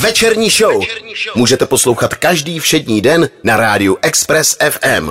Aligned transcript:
Večerní 0.00 0.50
show 0.50 0.82
můžete 1.34 1.66
poslouchat 1.66 2.14
každý 2.14 2.58
všední 2.58 3.00
den 3.00 3.28
na 3.44 3.56
rádiu 3.56 3.96
Express 4.02 4.56
FM. 4.70 5.10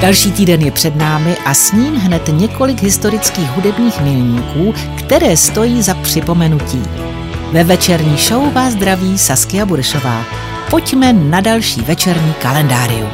Další 0.00 0.32
týden 0.32 0.62
je 0.62 0.70
před 0.70 0.96
námi 0.96 1.36
a 1.44 1.54
s 1.54 1.72
ním 1.72 1.94
hned 1.94 2.22
několik 2.32 2.82
historických 2.82 3.48
hudebních 3.48 4.00
milníků, 4.00 4.74
které 4.98 5.36
stojí 5.36 5.82
za 5.82 5.94
připomenutí. 5.94 7.07
Ve 7.52 7.64
večerní 7.64 8.16
show 8.16 8.52
vás 8.52 8.72
zdraví 8.72 9.18
Saskia 9.18 9.66
Buršová. 9.66 10.24
Pojďme 10.70 11.12
na 11.12 11.40
další 11.40 11.80
večerní 11.80 12.32
kalendárium. 12.32 13.10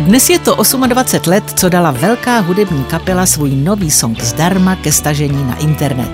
Dnes 0.00 0.30
je 0.30 0.38
to 0.38 0.54
28 0.54 1.30
let, 1.30 1.44
co 1.56 1.68
dala 1.68 1.90
velká 1.90 2.38
hudební 2.38 2.84
kapela 2.84 3.26
svůj 3.26 3.50
nový 3.50 3.90
song 3.90 4.20
zdarma 4.20 4.76
ke 4.76 4.92
stažení 4.92 5.44
na 5.44 5.56
internet. 5.56 6.10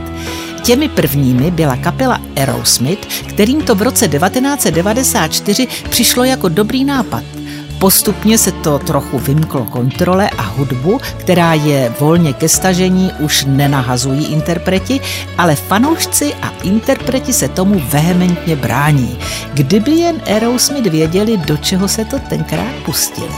Těmi 0.62 0.88
prvními 0.88 1.50
byla 1.50 1.76
kapela 1.76 2.20
Aerosmith, 2.36 3.22
kterým 3.28 3.62
to 3.62 3.74
v 3.74 3.82
roce 3.82 4.08
1994 4.08 5.68
přišlo 5.90 6.24
jako 6.24 6.48
dobrý 6.48 6.84
nápad. 6.84 7.37
Postupně 7.78 8.38
se 8.38 8.52
to 8.52 8.78
trochu 8.78 9.18
vymklo 9.18 9.64
kontrole 9.64 10.30
a 10.30 10.42
hudbu, 10.42 11.00
která 11.16 11.54
je 11.54 11.94
volně 12.00 12.32
ke 12.32 12.48
stažení, 12.48 13.12
už 13.18 13.44
nenahazují 13.48 14.26
interpreti, 14.26 15.00
ale 15.38 15.54
fanoušci 15.54 16.34
a 16.34 16.52
interpreti 16.62 17.32
se 17.32 17.48
tomu 17.48 17.82
vehementně 17.88 18.56
brání. 18.56 19.18
Kdyby 19.54 19.90
jen 19.90 20.20
Aerosmith 20.26 20.86
věděli, 20.86 21.36
do 21.36 21.56
čeho 21.56 21.88
se 21.88 22.04
to 22.04 22.18
tenkrát 22.18 22.74
pustili. 22.84 23.34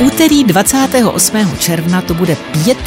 Úterý 0.00 0.44
28. 0.44 1.56
června 1.58 2.02
to 2.02 2.14
bude 2.14 2.36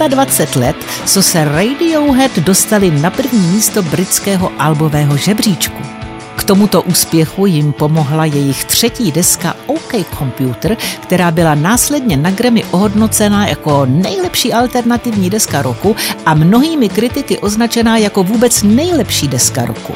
25 0.07 0.55
let, 0.55 0.75
co 1.05 1.23
se 1.23 1.45
Radiohead 1.45 2.39
dostali 2.39 2.91
na 2.91 3.09
první 3.09 3.47
místo 3.47 3.83
britského 3.83 4.51
albového 4.59 5.17
žebříčku. 5.17 6.00
Tomuto 6.51 6.81
úspěchu 6.81 7.45
jim 7.45 7.73
pomohla 7.73 8.25
jejich 8.25 8.65
třetí 8.65 9.11
deska 9.11 9.55
OK 9.65 9.93
Computer, 10.17 10.77
která 11.03 11.31
byla 11.31 11.55
následně 11.55 12.17
na 12.17 12.31
Grammy 12.31 12.63
ohodnocena 12.63 13.47
jako 13.47 13.85
nejlepší 13.85 14.53
alternativní 14.53 15.29
deska 15.29 15.61
roku 15.61 15.95
a 16.25 16.33
mnohými 16.33 16.89
kritiky 16.89 17.37
označená 17.39 17.97
jako 17.97 18.23
vůbec 18.23 18.63
nejlepší 18.63 19.27
deska 19.27 19.65
roku. 19.65 19.93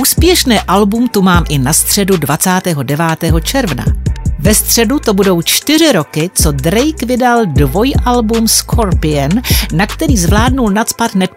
Úspěšné 0.00 0.60
album 0.60 1.08
tu 1.08 1.22
mám 1.22 1.44
i 1.48 1.58
na 1.58 1.72
středu 1.72 2.16
29. 2.16 3.10
června. 3.42 4.05
Ve 4.46 4.54
středu 4.54 4.98
to 4.98 5.14
budou 5.14 5.42
čtyři 5.42 5.92
roky, 5.92 6.30
co 6.34 6.52
Drake 6.52 7.06
vydal 7.06 7.46
dvojalbum 7.46 8.48
Scorpion, 8.48 9.30
na 9.72 9.86
který 9.86 10.16
zvládnul 10.16 10.70
nadspat 10.70 11.14
hned 11.14 11.30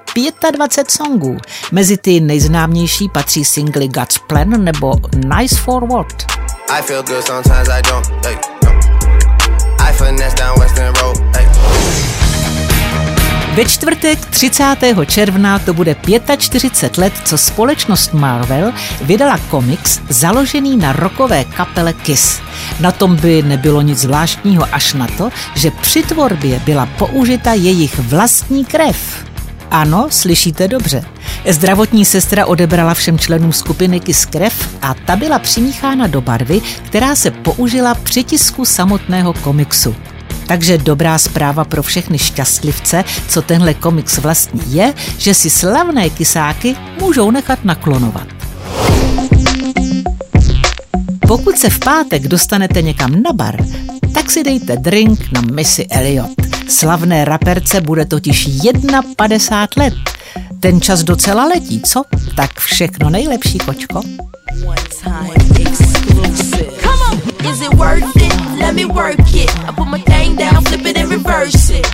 25 0.52 0.92
songů. 0.92 1.38
Mezi 1.72 1.98
ty 1.98 2.20
nejznámější 2.20 3.10
patří 3.10 3.46
singly 3.46 3.88
God's 3.88 4.18
Plan 4.18 4.64
nebo 4.64 4.94
Nice 5.40 5.56
for 5.56 5.88
What. 5.88 6.32
I 6.70 6.82
feel 6.82 7.04
good 7.04 7.26
sometimes 7.26 7.68
I 7.70 7.82
don't, 7.82 8.26
hey, 8.26 8.38
no. 8.64 8.72
I 9.90 9.94
finesse 9.94 10.36
down 10.36 10.60
Western 10.60 10.96
Road, 10.96 11.18
hey. 11.36 11.46
Ve 13.56 13.66
čtvrtek 13.66 14.26
30. 14.26 14.64
června 15.06 15.60
to 15.60 15.74
bude 15.74 15.96
45 16.38 16.98
let, 16.98 17.14
co 17.26 17.38
společnost 17.38 18.14
Marvel 18.14 18.74
vydala 19.02 19.38
komiks 19.50 20.00
založený 20.10 20.78
na 20.78 20.94
rokové 20.94 21.44
kapele 21.44 21.94
Kiss. 21.94 22.49
Na 22.80 22.92
tom 22.92 23.16
by 23.16 23.44
nebylo 23.44 23.82
nic 23.82 24.00
zvláštního 24.00 24.66
až 24.72 24.94
na 24.94 25.08
to, 25.18 25.30
že 25.56 25.72
při 25.72 26.04
tvorbě 26.04 26.62
byla 26.66 26.86
použita 26.86 27.54
jejich 27.54 28.00
vlastní 28.00 28.66
krev. 28.66 29.26
Ano, 29.72 30.08
slyšíte 30.10 30.68
dobře. 30.68 31.04
Zdravotní 31.48 32.06
sestra 32.06 32.46
odebrala 32.46 32.94
všem 32.94 33.20
členům 33.20 33.54
skupiny 33.54 34.00
Kiss 34.00 34.26
krev 34.26 34.78
a 34.82 34.94
ta 34.94 35.16
byla 35.16 35.40
přimíchána 35.40 36.08
do 36.08 36.22
barvy, 36.22 36.62
která 36.86 37.16
se 37.16 37.32
použila 37.32 37.96
při 37.96 38.24
tisku 38.24 38.66
samotného 38.66 39.34
komiksu. 39.34 39.96
Takže 40.48 40.78
dobrá 40.78 41.18
zpráva 41.18 41.66
pro 41.66 41.84
všechny 41.84 42.18
šťastlivce, 42.18 43.04
co 43.28 43.42
tenhle 43.42 43.74
komiks 43.74 44.18
vlastně 44.18 44.62
je, 44.68 44.94
že 45.18 45.34
si 45.34 45.50
slavné 45.50 46.10
kysáky 46.10 46.76
můžou 47.00 47.32
nechat 47.32 47.66
naklonovat. 47.66 48.39
Pokud 51.30 51.58
se 51.58 51.70
v 51.70 51.80
pátek 51.80 52.28
dostanete 52.28 52.82
někam 52.82 53.22
na 53.22 53.34
bar, 53.34 53.58
tak 54.14 54.32
si 54.32 54.44
dejte 54.44 54.78
drink 54.78 55.32
na 55.32 55.42
Missy 55.42 55.88
Elliot. 55.88 56.32
Slavné 56.70 57.26
raperce 57.26 57.82
bude 57.82 58.06
totiž 58.06 58.50
51 59.18 59.84
let. 59.84 59.94
Ten 60.60 60.82
čas 60.82 61.04
docela 61.04 61.46
letí, 61.46 61.82
co? 61.82 62.04
Tak 62.36 62.60
všechno 62.60 63.10
nejlepší, 63.10 63.58
kočko. 63.58 64.02
Is 67.52 67.62
it 67.62 67.74
worth 67.74 68.16
it? 68.16 68.34
Let 68.60 68.76
me 68.76 68.86
work 68.86 69.34
it. 69.36 69.50
I 69.68 69.74
put 69.76 69.88
my 69.88 70.00
thing 70.00 70.40
down, 70.40 70.64
flip 70.64 70.86
it 70.86 70.98
and 70.98 71.10
reverse 71.10 71.74
it. 71.74 71.88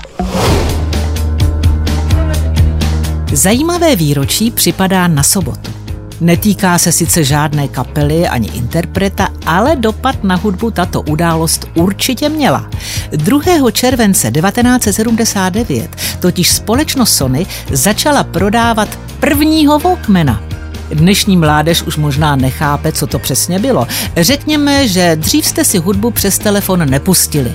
Zajímavé 3.33 3.95
výročí 3.95 4.51
připadá 4.51 5.07
na 5.07 5.23
sobotu. 5.23 5.74
Netýká 6.21 6.77
se 6.77 6.91
sice 6.91 7.23
žádné 7.23 7.67
kapely 7.67 8.27
ani 8.27 8.47
interpreta, 8.47 9.27
ale 9.45 9.75
dopad 9.75 10.23
na 10.23 10.35
hudbu 10.35 10.71
tato 10.71 11.01
událost 11.01 11.67
určitě 11.75 12.29
měla. 12.29 12.69
2. 13.11 13.71
července 13.71 14.31
1979 14.31 15.95
totiž 16.19 16.51
společnost 16.51 17.13
Sony 17.13 17.45
začala 17.71 18.23
prodávat 18.23 18.99
prvního 19.19 19.79
Walkmana– 19.79 20.41
Dnešní 20.89 21.37
mládež 21.37 21.81
už 21.81 21.97
možná 21.97 22.35
nechápe, 22.35 22.91
co 22.91 23.07
to 23.07 23.19
přesně 23.19 23.59
bylo. 23.59 23.87
Řekněme, 24.17 24.87
že 24.87 25.15
dřív 25.15 25.45
jste 25.45 25.63
si 25.63 25.77
hudbu 25.77 26.11
přes 26.11 26.39
telefon 26.39 26.89
nepustili. 26.89 27.53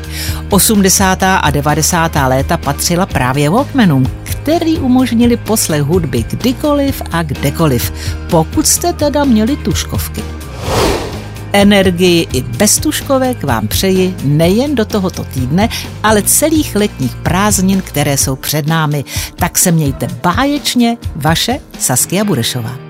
80. 0.51 1.23
a 1.23 1.51
90. 1.51 2.13
léta 2.27 2.57
patřila 2.57 3.07
právě 3.07 3.51
Walkmanům, 3.51 4.07
který 4.25 4.79
umožnili 4.79 5.37
poslech 5.37 5.83
hudby 5.83 6.25
kdykoliv 6.31 7.03
a 7.13 7.23
kdekoliv, 7.23 7.93
pokud 8.31 8.67
jste 8.67 8.93
teda 8.93 9.25
měli 9.25 9.57
tuškovky. 9.57 10.23
Energii 11.53 12.29
i 12.33 12.43
bez 12.43 12.79
tuškovek 12.79 13.45
vám 13.45 13.69
přeji 13.69 14.15
nejen 14.25 14.75
do 14.75 14.85
tohoto 14.85 15.25
týdne, 15.25 15.69
ale 16.03 16.23
celých 16.23 16.77
letních 16.77 17.15
prázdnin, 17.15 17.83
které 17.83 18.17
jsou 18.17 18.37
před 18.37 18.67
námi. 18.67 19.05
Tak 19.37 19.59
se 19.59 19.73
mějte 19.73 20.09
báječně, 20.23 20.97
vaše 21.17 21.59
Saskia 21.79 22.25
Burešová. 22.25 22.90